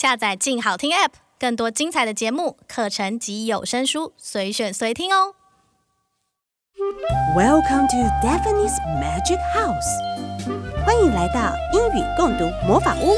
[0.00, 5.34] 下载“静好听 ”App，更多精彩的节目、课程及有声书，随选随听哦。
[7.36, 13.14] Welcome to Daphne's Magic House，欢迎来到英语共读魔法屋。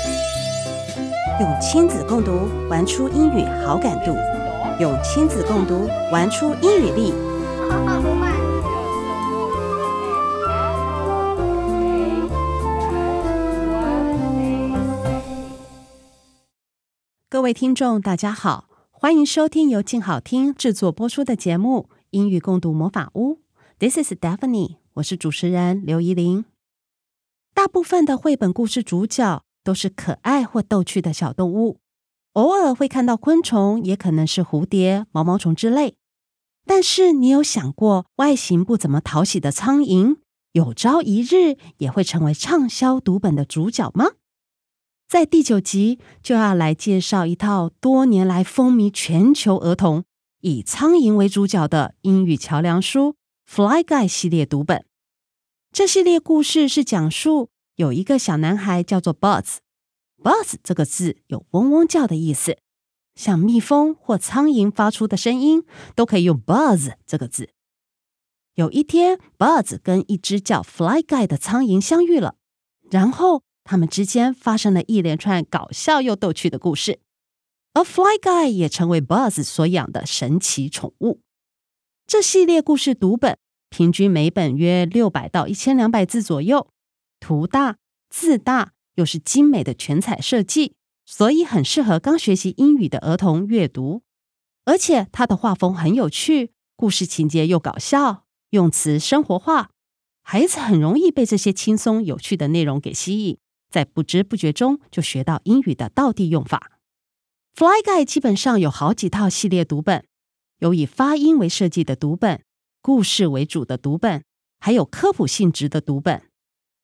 [1.39, 4.17] 用亲子共读玩出英语好感度，
[4.81, 7.15] 用亲子共读玩出英语力。
[17.43, 23.35] 各位听众，大家好，欢迎收听由静好听制作播出的节目《英语共读魔法屋》。
[23.81, 26.45] This is Daphne，我是主持人刘怡伶。
[27.53, 31.81] 大部分的绘本故事主角都是可爱或逗趣的小动物，
[32.35, 35.97] 偶尔会看到昆虫，也可能是蝴蝶、毛毛虫之类。
[36.65, 40.19] 但是，你有想过，外形不怎么讨喜的苍蝇，
[40.53, 44.13] 有朝一日也会成为畅销读本的主角吗？
[45.13, 50.05] 在第九集就要来介绍一套多年来风靡全球儿童、
[50.41, 53.09] 以苍蝇为主角的英语桥梁书
[53.47, 54.87] 《Fly Guy》系列读本。
[55.71, 59.57] 这系列故事是讲述有一个小男孩叫做 Buzz。
[60.17, 62.57] Buzz 这个字有嗡嗡叫的意思，
[63.15, 67.51] 像蜜蜂或苍蝇发出的声音都可以用 Buzz 这个字。
[68.55, 72.37] 有一天，Buzz 跟一只叫 Fly Guy 的苍蝇相遇了，
[72.91, 73.43] 然后。
[73.65, 77.01] 他们之间发生了一连串搞笑又逗趣的故事，
[77.75, 81.21] 而 Fly Guy 也成为 Buzz 所养的神奇宠物。
[82.07, 83.39] 这系列故事读本
[83.71, 86.69] 平均每本约六百到一千两百字左右，
[87.21, 87.79] 图大
[88.11, 90.75] 字大，又是精美的全彩设计，
[91.07, 94.03] 所以很适合刚学习英语的儿童阅读。
[94.65, 99.71] 而且它的画风很有趣，故事情节又搞笑，用词生活化，
[100.23, 103.39] 孩子很容易被这些轻松有趣的内容给吸引。
[103.73, 106.73] 在不知不觉中就学到英语的道地用法。
[107.55, 110.05] Fly Guy 基本上有好几套系列读本，
[110.59, 112.43] 有以发音为设计的读本，
[112.81, 114.23] 故事为主的读本，
[114.61, 116.23] 还有科普性质的读本。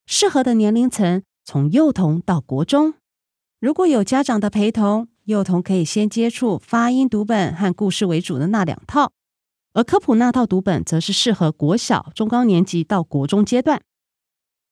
[0.06, 2.94] 适合的年龄层从幼童到国中。
[3.60, 9.12] 如果有家长的陪同，幼童可以先接触发音读本和故事为主的那两套，
[9.72, 13.82] 而科普那套读本则是适合国小、中高年级到国中阶段。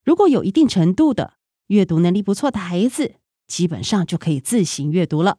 [0.04, 1.34] 如果有一定程度的
[1.68, 3.16] 阅读能力不错的孩子，
[3.46, 5.38] 基本上就可以自行阅读了。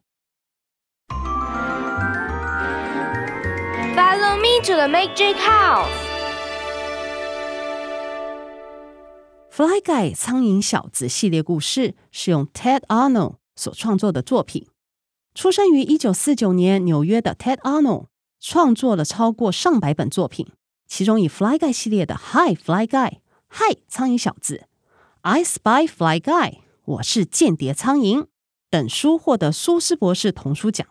[3.94, 5.88] Follow me to the magic house.
[9.50, 14.68] Fly Guy 苍蝇小子系列故事是用 Ted Arnold 所创作的作品。
[15.34, 18.06] 出生于一九四九年纽约的 Ted Arnold
[18.38, 20.46] 创作了超过上百本作品，
[20.86, 22.88] 其中以 Fly Guy 系列的 Hi Fly Guy》
[23.48, 24.67] 《Hi，苍蝇小子。
[25.30, 28.28] I Spy Fly Guy，我是间谍苍蝇
[28.70, 30.88] 等书获得苏斯博士童书奖。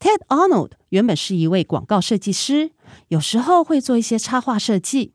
[0.00, 2.72] Ted Arnold 原本是一位广告设计师，
[3.06, 5.14] 有时候会做一些插画设计。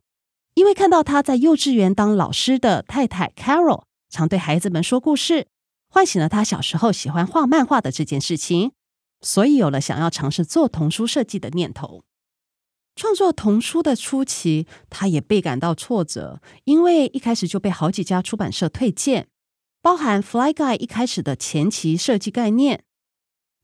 [0.54, 5.48] 因为看到他在幼稚园当老师的太太 Carol 常对孩子们说故事，
[5.90, 8.72] 唤醒了他小时候喜欢画漫画的这件事情，
[9.20, 12.06] 所以有了想要尝试做童书设计的念头。
[12.98, 19.28] 创作童书的初期，他也倍感到挫折，因为一开始就被好几家出版社退荐，
[19.84, 22.84] 包含《Fly Guy》一开始的前期设计概念，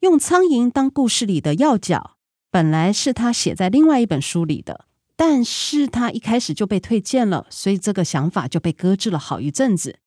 [0.02, 2.18] 用苍蝇当故事里的要角，
[2.52, 4.86] 本来是他写在另外一本书里的，
[5.16, 9.98] 但是他一开始就被退荐了，所以这个想法就被搁置了好一阵子。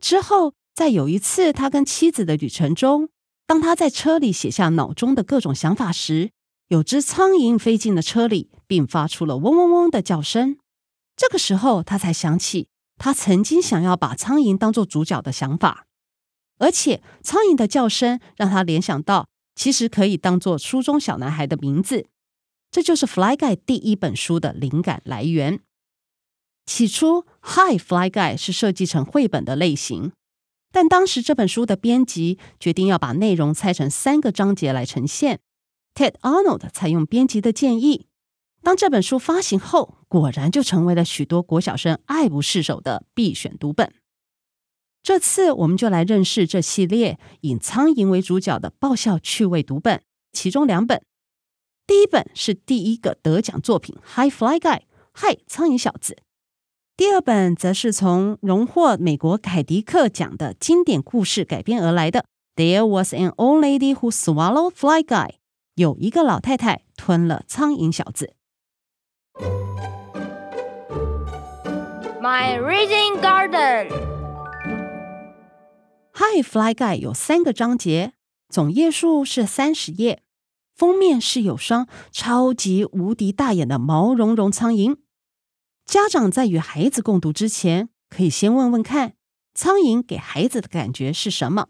[0.00, 3.08] 之后，在有一次他跟妻子的旅程中，
[3.48, 6.30] 当他在车里写下脑中的各种想法时，
[6.70, 10.56] 有只苍蝇飞进了车里，并发出了嗡嗡嗡的叫声。
[11.16, 15.86] 这个时候，他才想起他曾经想要把苍蝇当做主角的想法，
[16.58, 19.26] 而且苍蝇的叫声让他联想到，
[19.56, 22.06] 其实可以当做书中小男孩的名字。
[22.70, 25.58] 这就是《Fly Guy》第一本书的灵感来源。
[26.66, 30.12] 起初，《Hi Fly Guy》是设计成绘本的类型，
[30.70, 35.40] 但当时这本书的编辑决定要把内容拆成三个章节来呈现。
[35.94, 38.06] Ted Arnold 采用编辑的建议，
[38.62, 43.92] 当这本书发行后，果然就成为了许多国小生爱不释手的必选读本。
[45.02, 50.02] 这次我们就来认识这系列以苍蝇为主角的爆笑趣味读本，
[50.32, 51.02] 其中两本。
[51.86, 54.78] 第一本是第一个得奖作品《Hi Fly Guy》，
[55.12, 56.18] 嗨，苍蝇小子。
[56.96, 62.26] 第二本则是从荣获美国凯迪克奖的经典故事改编而来的
[62.62, 65.28] 《There Was an Old Lady Who Swallowed Fly Guy》。
[65.80, 68.34] 有一个老太太吞了苍蝇小子。
[72.20, 73.88] My Reading Garden。
[76.12, 78.12] Hi Fly Guy 有三个章节，
[78.50, 80.22] 总页数是三十页，
[80.76, 84.98] 封面是有双超级无敌大眼的毛茸茸苍蝇。
[85.86, 89.14] 家长在与孩子共读之前，可以先问问看，
[89.54, 91.68] 苍蝇给孩子的感觉是什么？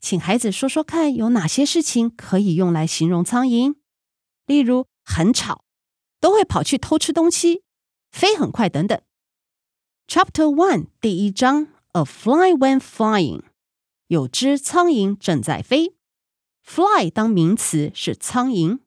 [0.00, 3.74] 请孩子说说看，有哪些事情可以用来形容苍蝇？
[4.46, 5.64] 例如很吵，
[6.18, 7.62] 都会跑去偷吃东西，
[8.10, 9.00] 飞很快等等。
[10.08, 13.42] Chapter One 第一章，A fly went flying，
[14.08, 15.94] 有只苍蝇正在飞。
[16.62, 18.80] Fly 当名词是苍蝇，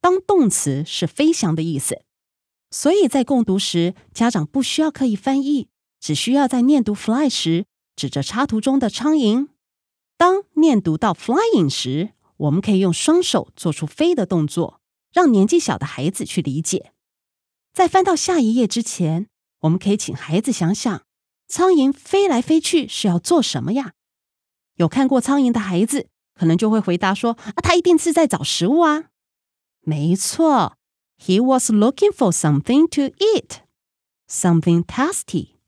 [0.00, 2.02] 当动词是飞翔的意思。
[2.70, 5.68] 所以在共读时，家长不需要刻意翻译，
[5.98, 7.64] 只需要在念读 fly 时，
[7.96, 9.48] 指着插图中的苍蝇。
[10.18, 14.80] 当念读到 flying 时，我们可以用双手做出飞的动作，
[15.12, 16.92] 让年纪小的孩子去理解。
[17.72, 19.28] 在翻到下一页之前，
[19.60, 21.02] 我们可以请孩子想想，
[21.46, 23.92] 苍蝇飞来飞去是要做什么呀？
[24.74, 29.10] 有看过苍蝇的孩子，可能就会回答说：“啊，他一定是在找食物啊。”
[29.80, 30.74] 没错。
[31.20, 33.62] He was looking for something to eat,
[34.28, 35.58] something tasty,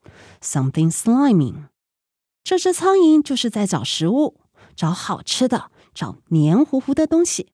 [0.40, 1.69] something slimy.
[2.42, 4.40] 这只苍蝇就是在找食物，
[4.74, 7.52] 找好吃的，找黏糊糊的东西。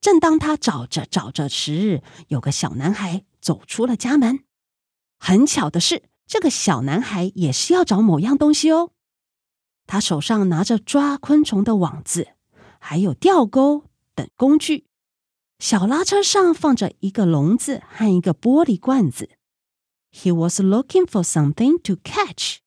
[0.00, 4.44] 正当他找着找着时，有个小男孩走出了家门。
[5.18, 8.92] 很巧的是，这个小男孩也是要找某样东西哦。
[9.86, 12.28] 他手上拿着抓昆虫的网子，
[12.78, 13.84] 还有钓钩
[14.14, 14.86] 等工具。
[15.58, 19.30] 小拉车上放着一个笼子和一个玻璃罐子。
[20.12, 22.58] He was looking for something to catch,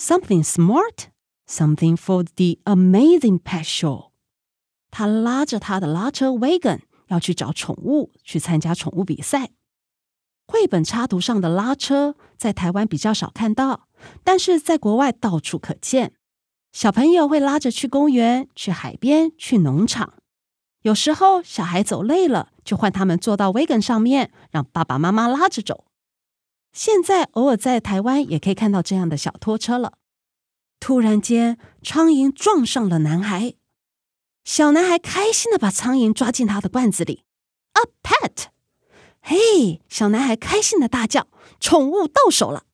[0.00, 1.08] something smart,
[1.46, 4.10] something for the amazing pet show。
[4.90, 9.50] 他拉着他的拉车 wagon 要去找宠物，去参加宠物比赛。
[10.46, 13.88] 绘本插图上的拉车在台湾比较少看到，
[14.24, 16.14] 但是在国外到处可见。
[16.72, 20.14] 小朋友会拉着去公园、去海边、去农场。
[20.82, 25.84] 有时候小孩走累了，就换他们坐到 wagon 上面，让爸爸妈妈拉着走。
[26.72, 29.94] 现在偶尔在台湾也可以看到这样的小拖车了。
[30.78, 33.54] 突然间，苍蝇撞上了男孩，
[34.44, 37.24] 小男孩开心的把苍蝇抓进他的罐子里。
[37.74, 38.46] A pet！
[39.20, 41.28] 嘿，小男孩开心的大叫
[41.60, 42.64] ：“宠物到手了！”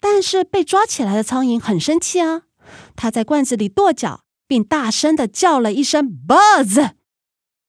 [0.00, 2.42] 但是被抓起来的苍蝇很生气啊，
[2.96, 6.94] 他在罐子里跺脚，并大声的叫了一声 “Buzz”。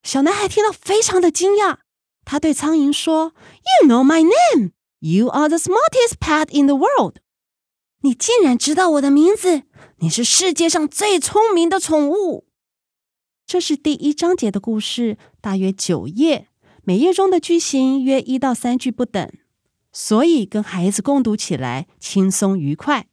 [0.01, 1.77] 小男孩听到非常的惊讶，
[2.25, 3.33] 他对苍蝇说
[3.81, 4.71] ：“You know my name.
[5.05, 7.15] You are the smartest pet in the world.”
[8.03, 9.63] 你竟然知道我的名字，
[9.97, 12.45] 你是世界上最聪明的宠物。
[13.45, 16.47] 这是第一章节的故事，大约九页，
[16.83, 19.29] 每页中的句型约一到三句不等，
[19.91, 23.07] 所以跟孩子共读起来轻松愉快。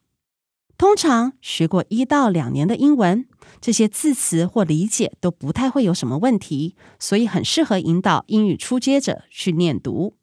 [0.77, 3.27] 通常学过一到两年的英文，
[3.59, 10.15] 这些字词或理解都不太会有什么问题，所以很适合引导英语初阶者去念读。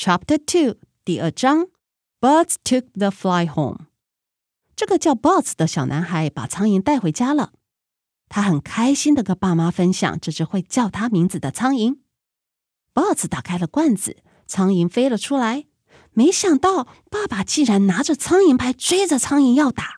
[0.00, 1.70] Chapter Two 第二章
[2.20, 3.86] ，Buzz took the fly home。
[4.76, 7.52] 这个叫 Buzz 的小男孩把苍蝇带回家了，
[8.28, 11.98] 他很开心的跟爸妈分享这只会叫他名字的苍蝇。
[12.94, 15.66] Buzz 打开了罐子，苍蝇飞了出来。
[16.12, 19.96] 没想到爸爸竟然拿着苍蝇拍追着苍蝇要打，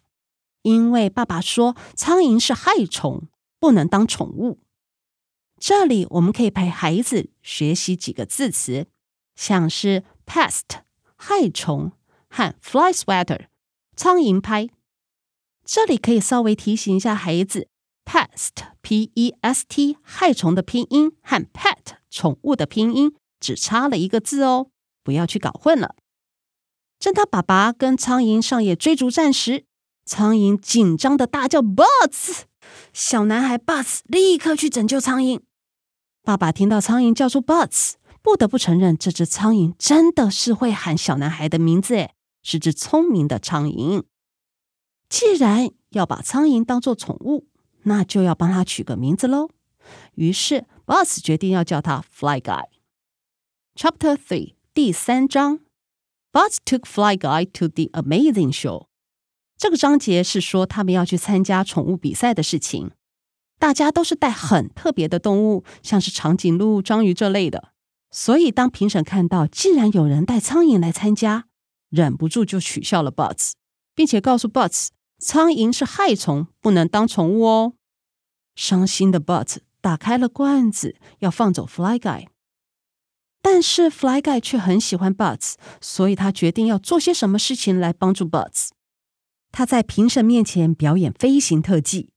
[0.62, 4.61] 因为爸爸说苍蝇是害虫，不能当宠物。
[5.59, 8.87] 这里我们可以陪孩子学习几个字词，
[9.40, 10.82] 像是 pest
[11.16, 11.92] 害虫
[12.28, 13.47] 和 fly sweater
[13.97, 14.68] 苍蝇拍。
[15.64, 17.66] 这里可以稍微提醒一下孩子
[18.04, 18.50] ，pest
[18.82, 24.66] p e s t 害虫的拼音和 pet 宠物的拼音只差了一个字哦，
[25.02, 25.94] 不要去搞混了。
[26.99, 29.64] 正当爸爸跟苍蝇上演追逐战时，
[30.04, 32.42] 苍蝇紧张的大叫 buts，
[32.92, 35.40] 小男孩 buts 立刻去拯救苍蝇。
[36.23, 44.04] 爸爸听到苍蝇叫出 buts 不得不承认，这只苍蝇真的是会喊小男孩的名字，诶，是只聪明的苍蝇。
[45.08, 47.46] 既然要把苍蝇当做宠物，
[47.84, 49.48] 那就要帮它取个名字喽。
[50.14, 52.66] 于是 Buzz 决定要叫它 Fly Guy。
[53.74, 55.60] Chapter Three 第三章。
[56.32, 58.86] Buzz took Fly Guy to the amazing show。
[59.56, 62.92] 这个章节是说他们要去参加宠物比赛的事情。
[63.58, 67.69] 大家都是带很特别的动物，像是长颈鹿、章鱼这类的。
[68.11, 71.47] 所以当评审看到竟然有人带苍蝇来参加，
[71.88, 73.52] 忍不住就取笑了 Buzz，
[73.95, 74.88] 并且告诉 Buzz，
[75.19, 77.75] 苍蝇是害虫，不能当宠物哦。
[78.57, 82.26] 伤心的 Butz 打开了罐子，要放走 Fly Guy。
[83.40, 88.71] 但是 Fly Guy 却很喜欢 Buzz，所以他决定要做些什么事情来帮助 Buzz。
[89.52, 92.11] 他在评审面前表演飞行特技。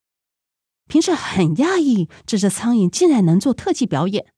[0.88, 4.33] 评审很讶异，这只苍蝇竟然能做特技表演。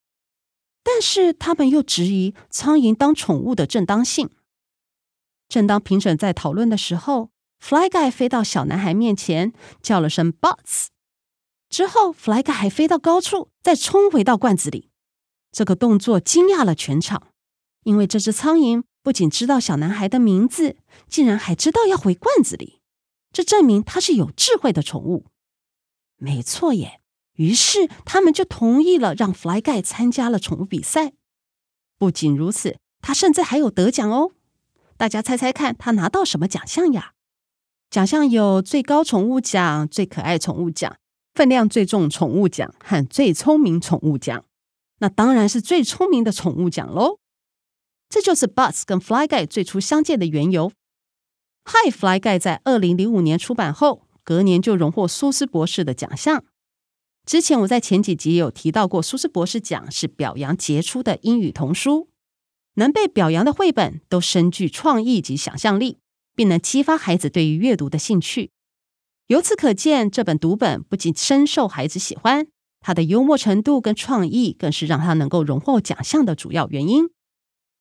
[0.88, 4.30] 但是他们又质疑苍蝇当宠物的正当性。
[5.50, 9.52] 正当评审在讨论的时候，Fly Guy 飞到小男孩面前，
[9.82, 10.90] 叫了声 “Butts”。
[11.70, 14.92] 之后，Fly Guy 还飞到高处，再冲回到罐子里。
[15.52, 17.30] 这个动作惊讶了全场，
[17.84, 20.78] 因为这只苍蝇不仅知道小男孩的名字，
[21.08, 22.80] 竟然还知道要回罐子里。
[23.32, 25.26] 这证明它是有智慧的宠物。
[26.18, 27.02] 没错耶。
[27.36, 31.14] 于是他们就同意了，让 Fly Guy 参加了宠物比赛。
[31.98, 34.32] 不仅如此，他甚至还有得奖哦！
[34.98, 37.12] 大家猜猜看，他拿到什么奖项呀？
[37.90, 40.98] 奖项有最高宠物奖、最可爱宠物奖、
[41.34, 44.44] 分量最重宠物奖和最聪明宠物奖。
[45.00, 47.20] 那当然是最聪明的宠物奖喽！
[48.10, 50.72] 这就是 Butts 跟 Fly Guy 最初相见的缘由。
[51.66, 56.46] Hi Fly Guy 在二零零五年出版后，隔年就荣获苏斯博士的奖项。
[57.26, 62.10] 之前我在前几集有提到过，苏斯博士奖是表扬杰出的英语童书，
[62.76, 65.98] 能被表扬的绘本都深具创意及想象力，
[66.36, 68.52] 并能激发孩子对于阅读的兴趣。
[69.28, 72.46] 由此可见，这本读本不仅深受孩子喜欢，
[72.80, 77.10] 它的幽默程度跟创意更是让它能够荣获奖项的主要原因。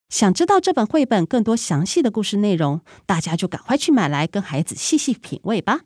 [0.09, 5.83] 想知道这本绘本更多详细的故事内容，大家就赶快去买来跟孩子细细品味吧。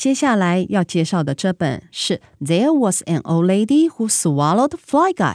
[0.00, 5.34] 接下来要介绍的这本是《There Was an Old Lady Who Swallowed Fly Guy》，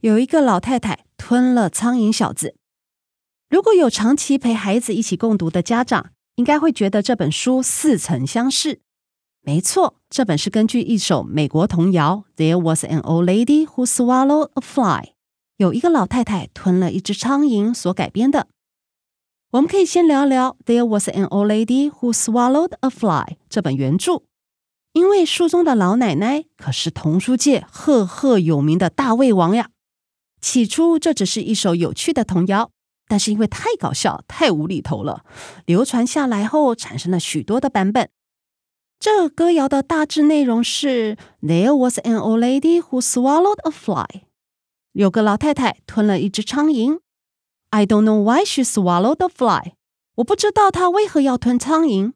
[0.00, 2.54] 有一个老太太吞了苍蝇小子。
[3.50, 8.80] 如果有长期陪孩子一起共读的家长，应该会觉得这本书似曾相识。
[9.42, 15.02] 没错，这本是根据一首美国童谣《There Was an Old Lady Who Swallowed a Fly》，
[15.58, 18.48] 有一个老太太吞了一只苍蝇所改编的。
[19.52, 24.22] 我们可以先聊聊《There Was an Old Lady Who Swallowed a Fly》这本原著，
[24.94, 29.68] 因为书中的老奶奶可是童书界赫赫有名的大胃王呀。
[30.40, 32.70] 起初这只是一首有趣的童谣，
[33.06, 35.22] 但是因为太搞笑、太无厘头了，
[35.66, 38.08] 流传下来后产生了许多的版本。
[38.98, 44.22] 这歌谣的大致内容是：There was an old lady who swallowed a fly。
[44.92, 47.00] 有个老太太吞了一只苍蝇。
[47.71, 49.73] I don't know why she swallowed the fly。
[50.15, 52.13] 我不知道她为何要吞苍蝇。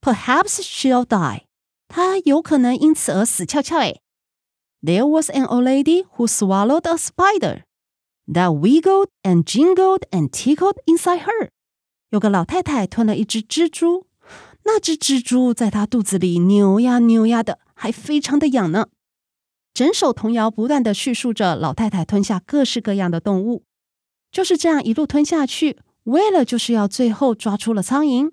[0.00, 1.44] Perhaps she'll die。
[1.88, 3.78] 她有可能因此而死翘翘。
[3.78, 4.00] 诶。
[4.82, 7.62] There was an old lady who swallowed a spider
[8.26, 11.50] that wiggled and jingled and tickled inside her。
[12.10, 14.06] 有个老太太吞了一只蜘蛛，
[14.64, 18.88] 那只蜘蛛在她肚子里扭呀扭呀的，还非常的痒呢。
[19.74, 23.64] 整首童谣不断地叙述着老太太吞下各式各样的动物。
[24.33, 28.31] 就是这样一路吞下去，为了就是要最后抓出了苍蝇。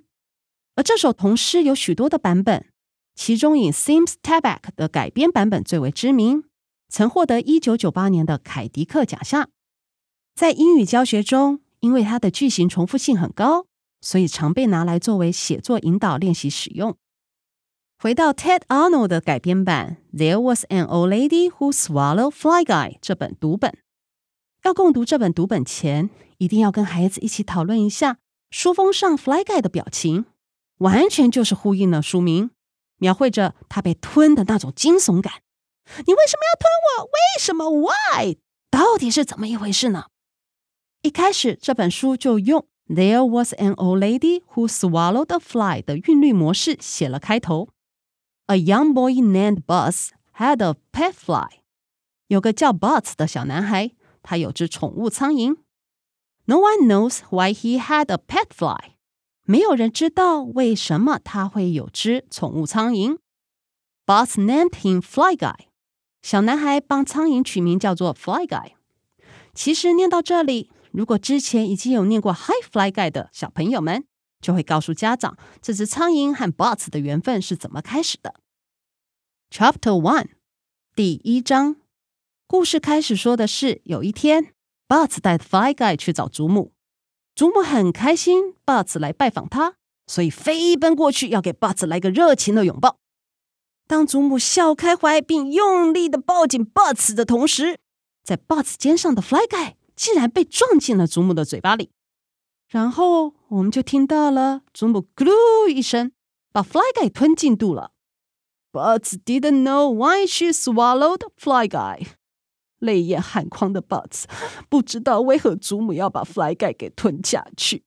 [0.75, 2.67] 而这首童诗有许多的版本，
[3.15, 6.45] 其中以 Sims Tabak 的改编版本最为知名，
[6.89, 9.51] 曾获得一九九八年的凯迪克奖项。
[10.35, 13.67] 在英语教学中，因为它的句型重复性很高，
[14.01, 16.97] 所以常被拿来作为写作引导练习使用。
[17.99, 23.77] 回到 Ted Arnold 的改编版《There Was an Old Lady Who Swallowed Fly Guy》这本读本。
[24.63, 28.19] 要共读这本读本前，一定要跟孩子一起讨论一下
[28.51, 30.27] 书封上 Fly Guy 的表情，
[30.79, 32.51] 完全就是呼应了书名，
[32.99, 35.43] 描绘着他被吞的那种惊悚感。
[36.07, 37.05] 你为什么要吞我？
[37.05, 38.37] 为什么？Why？
[38.71, 40.07] 到底是怎么一回事呢？
[41.03, 47.69] 一开始这本书就用 There was an old lady who swallowed a fly 的韵律模式写了开头。
[48.47, 51.61] A young boy named Butts had a pet fly。
[52.27, 53.93] 有个叫 Butts 的小男孩。
[54.23, 55.57] 他有只宠物苍蝇。
[56.47, 58.97] No one knows why he had a pet fly。
[59.45, 63.19] 没有人知道为什么他会有只宠物苍蝇。
[64.07, 65.55] Boss named him Fly Guy。
[66.23, 68.73] 小男孩帮苍蝇取名叫做 Fly Guy。
[69.55, 74.05] 其实念到这里，如果之前已经有念过 Hi Fly Guy 的小朋友们，
[74.41, 78.35] 就会告诉家长，这只苍蝇和 Boss 的缘分是怎么开始的。
[79.51, 80.29] Chapter One，
[80.95, 81.77] 第一章。
[82.51, 84.53] 故事开始说的是，有一天
[84.89, 86.73] ，Butts 带 Fly Guy 去找祖母，
[87.37, 89.77] 祖母很开心，Butts 来拜访他，
[90.09, 92.99] 所以飞奔过去要给 Butts 来个热情的拥抱。
[93.87, 97.79] 当祖母笑开怀并用力的抱紧 Butts 的同时，
[98.25, 101.93] 在 Butts 肩上的 Fly Guy 竟然被撞进了祖母的嘴巴里，
[102.69, 106.11] 然后我们就听到了祖母咕噜一声
[106.51, 107.93] 把 Fly Guy 吞进肚了。
[108.73, 112.09] Butts didn't know why she swallowed Fly Guy。
[112.81, 114.25] 泪眼含眶的 Buts，
[114.69, 117.85] 不知道为何祖母要把 Fly Guy 给吞下去。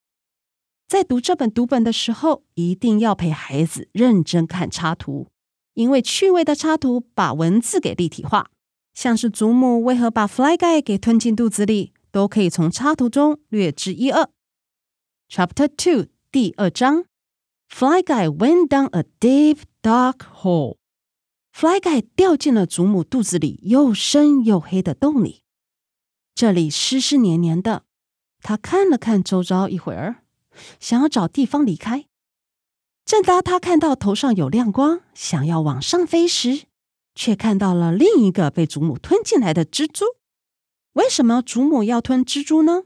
[0.88, 5.28] 在读这本读本的时候，一定要陪孩子认真看插图，
[5.74, 8.52] 因为趣味的插图把文字给立体化，
[8.94, 14.30] 像是祖母为何把 Fly Guy 给吞进肚子里，都可以从插图中略知一二。
[15.30, 17.06] Chapter Two 第二章
[17.70, 20.78] ，Fly Guy went down a deep dark hole。
[21.54, 25.44] Fly Guy 掉进了祖母肚子里又深又黑的洞里，
[26.34, 27.84] 这里湿湿黏黏的。
[28.42, 30.24] 他看了看周遭一会儿，
[30.80, 32.08] 想要找地方离开。
[33.06, 36.64] 正当他看到头上有亮光，想要往上飞时，
[37.14, 40.06] 却看到了另一个被祖母吞进来的蜘蛛。
[40.94, 42.84] 为什么祖母要吞蜘蛛呢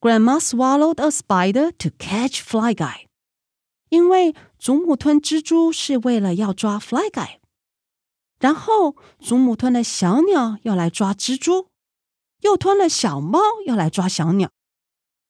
[0.00, 3.06] ？Grandma swallowed a spider to catch Fly Guy。
[3.88, 7.39] 因为祖母吞蜘蛛是为了要抓 Fly Guy。
[8.40, 11.68] 然后祖母吞了小鸟要来抓蜘蛛，
[12.40, 14.50] 又吞了小猫要来抓小鸟。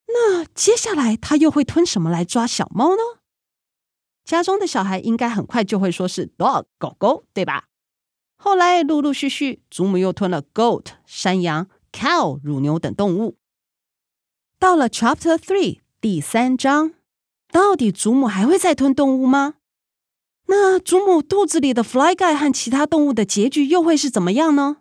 [0.07, 3.03] 那接下来他又会吞什么来抓小猫呢？
[4.25, 7.67] 家中的小孩应该很快就会说是 dog 狗狗，对吧？
[8.37, 13.37] 后来陆陆续续，祖母又吞了 goat 山羊、cow 乳牛等动物。
[14.59, 16.95] 到了 Chapter Three 第三章，
[17.51, 19.57] 到底祖母还会再吞动物吗？
[20.53, 24.79] 那祖母肚子里的 Fly Guy 和其他动物的结局又会是怎么样呢？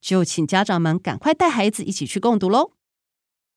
[0.00, 2.70] 就请家长们赶快带孩子一起去共读喽！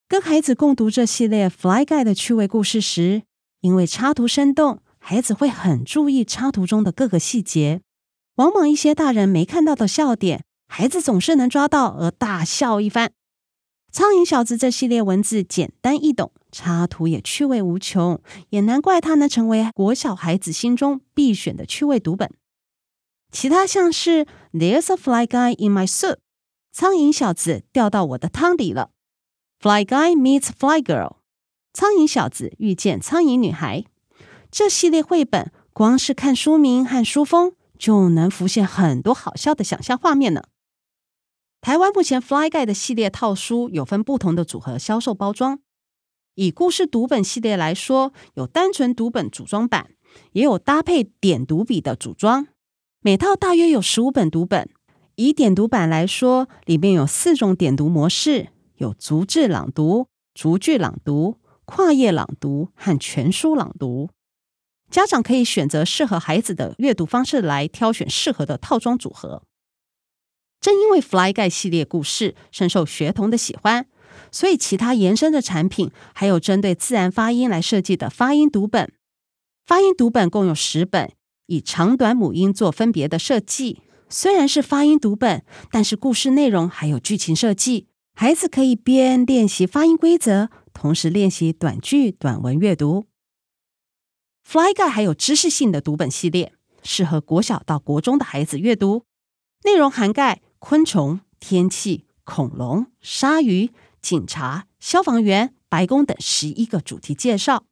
[0.08, 3.22] 跟孩子共读这系列 Fly Guy 的趣味故事时，
[3.62, 4.82] 因为插图生动。
[4.98, 7.82] 孩子会很注意插图中的各个细节，
[8.38, 13.12] 往往一些大人没看到的笑点，孩子总是能抓到而大笑一番。
[13.94, 18.20] 苍蝇小子这系列文字简单易懂，插图也趣味无穷，
[18.50, 22.32] 也难怪它能成为国小孩子心中必选的趣味读本。
[23.32, 26.18] 其他像是 There's a fly guy in my soup，
[26.72, 28.90] 苍蝇小子掉到我的汤里了。
[29.60, 31.18] Fly guy meets fly girl，
[31.72, 33.86] 苍蝇小子遇见苍蝇女孩。
[34.50, 40.46] 这系列绘本光是看书名和书封就能浮现很多好笑的想象画面呢。
[41.64, 45.62] 台湾目前 Fly Guy 的系列套书有分不同的组合销售包装。
[46.36, 49.92] 以故事读本系列来说，有单纯读本组装版，
[50.34, 52.48] 也有搭配点读笔的组装。
[53.00, 54.70] 每套大约有十五本读本。
[55.16, 64.10] 以点读版来说，里面有四种点读模式：有逐字朗读、逐句朗读、跨页朗读和全书朗读。
[64.92, 69.44] 家长可以选择适合孩子的阅读方式来挑选适合的套装组合。
[70.64, 73.86] 正因为 Fly Guy 系列故事深受学童的喜欢，
[74.32, 78.94] 所以其他延伸的产品还有针对自然发音来设计的发音读本。
[79.66, 81.12] 发音读本共有十本，
[81.48, 83.82] 以长短母音做分别的设计。
[84.08, 93.08] 虽然是发音读本，但是故事内容还有剧情设计，孩子可以边练习发音规则，同时练习短句短文阅读。
[94.46, 99.04] Fly Guy 还有知识性的读本系列，适合国小到国中的孩子阅读。
[99.66, 103.72] 内容涵盖昆虫、天气、恐龙、鲨鱼、
[104.02, 107.66] 警察、消防员、白宫等十一个主题介绍。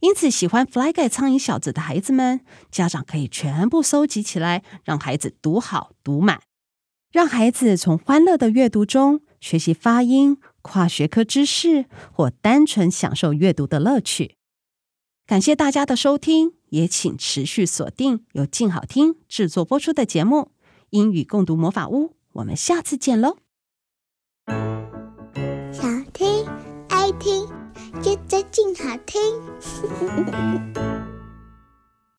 [0.00, 6.42] 因此，喜欢 Fly Guy 苍蝇小子的孩子们，家长可以全部收集起来，让孩子读好读满，
[7.10, 14.36] 让孩子从欢乐的阅读中学习发音、跨学科知识，或单纯享受阅读的乐趣。
[15.26, 20.36] 感谢大家的收听，也请持续锁定由静好听制作播出的节目
[20.90, 23.36] 《英语共读魔法屋》，我们下次见喽！
[25.72, 26.44] 想听
[26.88, 27.46] 爱听，
[28.02, 29.20] 就在静好听。